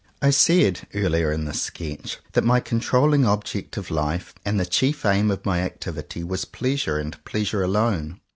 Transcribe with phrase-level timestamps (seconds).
[0.19, 5.05] I said, earlier in this sketch, that my controlling object of life and the chief
[5.05, 8.19] aim of my activity was Pleasure and Pleasure alone.